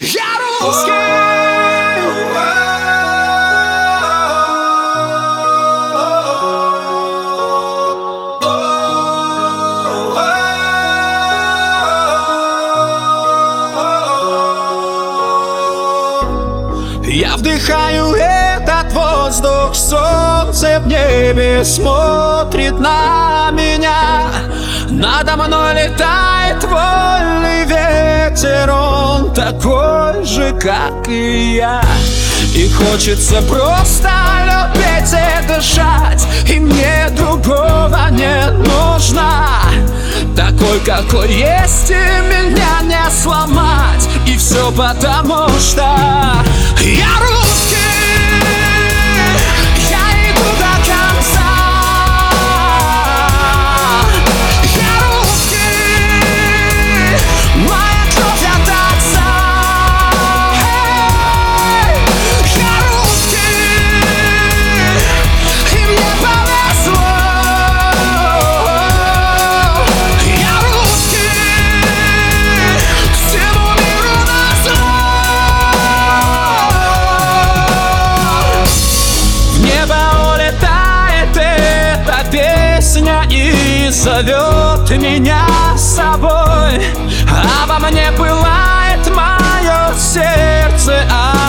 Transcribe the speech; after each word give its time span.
Я 0.00 0.22
русский! 0.60 0.92
Я 17.10 17.36
вдыхаю 17.36 18.14
этот 18.14 18.92
воздух, 18.92 19.74
солнце 19.74 20.78
в 20.78 20.86
небе 20.86 21.64
смотрит 21.64 22.78
на 22.78 23.50
меня 23.50 24.30
Надо 24.90 25.36
мной 25.36 25.74
летает 25.74 26.62
вольный 26.62 27.64
ветер, 27.64 28.77
такой 29.38 30.24
же, 30.24 30.52
как 30.60 31.08
и 31.08 31.54
я. 31.54 31.80
И 32.54 32.68
хочется 32.68 33.40
просто 33.42 34.10
любить 34.46 35.12
и 35.12 35.46
дышать, 35.46 36.26
и 36.48 36.58
мне 36.58 37.08
другого 37.16 38.08
не 38.10 38.50
нужно. 38.50 39.46
Такой, 40.36 40.80
какой 40.80 41.32
есть, 41.32 41.88
и 41.88 41.94
меня 41.94 42.80
не 42.82 43.10
сломать. 43.10 44.08
И 44.26 44.36
все 44.36 44.72
потому, 44.72 45.48
что 45.60 46.17
зовет 84.22 84.90
меня 85.00 85.46
с 85.76 85.96
собой. 85.96 86.82
Обо 87.62 87.86
мне 87.86 88.10
пылает 88.16 89.06
мое 89.14 89.94
сердце 89.96 91.02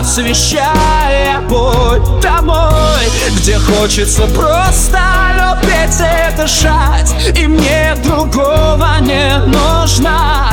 Освещая 0.00 1.40
путь 1.48 2.20
домой. 2.20 3.10
Где 3.36 3.58
хочется 3.58 4.26
просто 4.28 5.00
любить 5.36 6.00
и 6.00 6.36
дышать 6.36 7.14
И 7.36 7.46
мне 7.46 7.94
другого 8.04 8.98
не 9.00 9.38
нужно. 9.46 10.50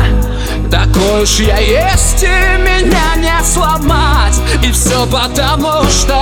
Такой 0.72 1.24
уж 1.24 1.40
я 1.40 1.58
есть, 1.58 2.24
и 2.24 2.28
меня 2.28 3.16
не 3.18 3.44
сломать. 3.44 4.36
И 4.64 4.72
все 4.72 5.06
потому, 5.08 5.84
что 5.90 6.19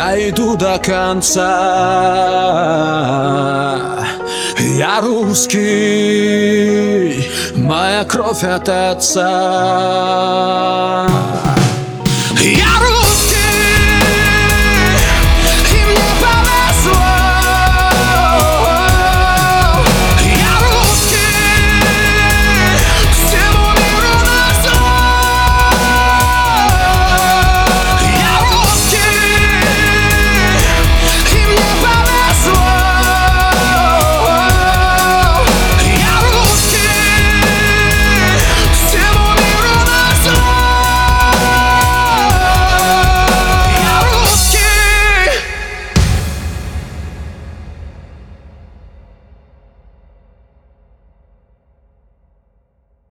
я 0.00 0.30
иду 0.30 0.56
до 0.56 0.78
конца. 0.78 1.44
Я 4.58 5.00
русский, 5.02 5.60
моя 7.54 8.04
кровь 8.04 8.42
от 8.44 8.68
отца. 8.68 9.28
Я 12.40 12.78
русский. 12.80 12.99